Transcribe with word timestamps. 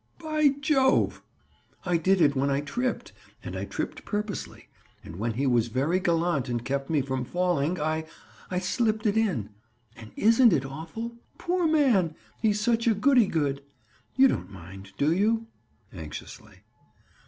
By 0.17 0.47
jove!—" 0.61 1.21
"I 1.85 1.97
did 1.97 2.21
it 2.21 2.35
when 2.35 2.49
I 2.49 2.61
tripped. 2.61 3.11
And 3.43 3.55
I 3.55 3.65
tripped 3.65 4.03
purposely, 4.03 4.67
and 5.03 5.17
when 5.17 5.33
he 5.35 5.45
was 5.45 5.67
very 5.67 5.99
gallant 5.99 6.49
and 6.49 6.65
kept 6.65 6.89
me 6.89 7.01
from 7.03 7.23
falling, 7.23 7.79
I—I 7.79 8.57
slipped 8.57 9.05
it 9.05 9.15
in. 9.15 9.51
And 9.95 10.09
isn't 10.15 10.53
it 10.53 10.65
awful? 10.65 11.19
Poor 11.37 11.67
man! 11.67 12.15
He's 12.41 12.59
such 12.59 12.87
a 12.87 12.95
goody 12.95 13.27
good. 13.27 13.61
You 14.15 14.27
don't 14.27 14.51
mind, 14.51 14.93
do 14.97 15.13
you?" 15.13 15.45
Anxiously. 15.93 16.61